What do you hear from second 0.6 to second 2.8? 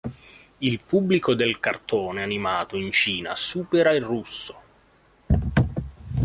pubblico del cartone animato